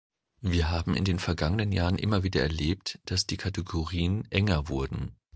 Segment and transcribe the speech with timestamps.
[0.41, 5.15] Wir haben in den vergangen Jahren immer wieder erlebt, dass die Kategorien enger wurden.